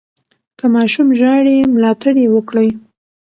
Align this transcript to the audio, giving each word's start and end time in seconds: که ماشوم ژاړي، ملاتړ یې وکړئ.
که 0.57 0.65
ماشوم 0.75 1.07
ژاړي، 1.19 1.57
ملاتړ 1.73 2.13
یې 2.23 2.27
وکړئ. 2.35 2.69